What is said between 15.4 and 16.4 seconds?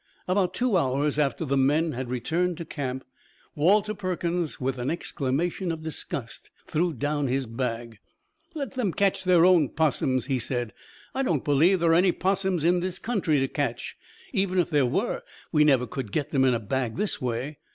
we never could get